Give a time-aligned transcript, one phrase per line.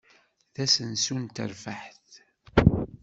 [0.53, 2.09] D asensu n terfeht.